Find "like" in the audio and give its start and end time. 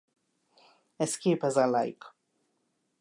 1.65-2.03